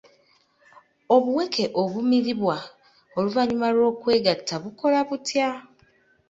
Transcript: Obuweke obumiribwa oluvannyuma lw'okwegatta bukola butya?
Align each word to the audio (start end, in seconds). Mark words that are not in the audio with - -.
Obuweke 1.15 1.63
obumiribwa 1.81 2.57
oluvannyuma 3.17 3.67
lw'okwegatta 3.75 4.55
bukola 4.63 4.99
butya? 5.07 5.49